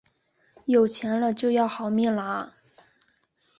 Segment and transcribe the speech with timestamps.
[0.65, 2.55] 有钱了就要好命了啊